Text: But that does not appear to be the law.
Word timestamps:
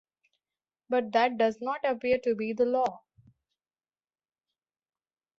But 0.89 1.11
that 1.13 1.37
does 1.37 1.61
not 1.61 1.81
appear 1.85 2.17
to 2.23 2.33
be 2.33 2.53
the 2.53 2.65
law. 2.65 3.03